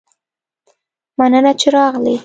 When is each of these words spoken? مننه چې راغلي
مننه 1.19 1.51
چې 1.59 1.67
راغلي 1.75 2.15